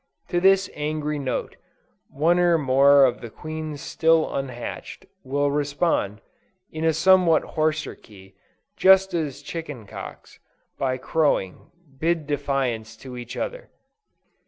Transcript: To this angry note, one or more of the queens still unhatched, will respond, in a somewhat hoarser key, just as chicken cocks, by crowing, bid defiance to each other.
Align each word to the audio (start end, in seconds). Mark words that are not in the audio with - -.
To 0.29 0.39
this 0.39 0.67
angry 0.73 1.19
note, 1.19 1.57
one 2.09 2.39
or 2.39 2.57
more 2.57 3.05
of 3.05 3.21
the 3.21 3.29
queens 3.29 3.81
still 3.81 4.33
unhatched, 4.33 5.05
will 5.23 5.51
respond, 5.51 6.21
in 6.71 6.83
a 6.83 6.91
somewhat 6.91 7.43
hoarser 7.43 7.93
key, 7.93 8.33
just 8.75 9.13
as 9.13 9.43
chicken 9.43 9.85
cocks, 9.85 10.39
by 10.79 10.97
crowing, 10.97 11.69
bid 11.99 12.25
defiance 12.25 12.97
to 12.97 13.15
each 13.15 13.37
other. 13.37 13.69